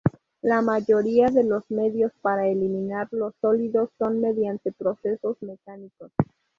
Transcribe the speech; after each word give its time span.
La 0.41 0.63
mayoría 0.63 1.29
de 1.29 1.43
los 1.43 1.69
medios 1.69 2.11
para 2.23 2.47
eliminar 2.47 3.07
los 3.11 3.35
sólidos 3.39 3.91
son 3.99 4.19
mediante 4.19 4.71
procesos 4.71 5.37
mecánicos. 5.43 6.11